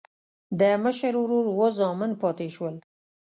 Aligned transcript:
د 0.59 0.61
مشر 0.83 1.13
ورور 1.21 1.45
اووه 1.51 1.67
زامن 1.77 2.11
پاتې 2.21 2.47
شول. 2.55 2.75